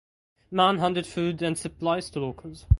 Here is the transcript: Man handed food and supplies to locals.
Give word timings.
Man 0.49 0.79
handed 0.79 1.05
food 1.05 1.43
and 1.43 1.55
supplies 1.55 2.09
to 2.09 2.19
locals. 2.21 2.65